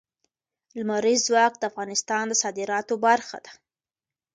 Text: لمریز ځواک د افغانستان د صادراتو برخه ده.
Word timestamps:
لمریز 0.77 1.19
ځواک 1.27 1.53
د 1.57 1.63
افغانستان 1.71 2.23
د 2.27 2.33
صادراتو 2.43 2.93
برخه 3.05 3.37
ده. 3.45 3.51